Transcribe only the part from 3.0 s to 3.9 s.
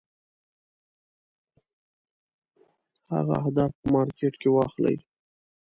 هغه اهداف په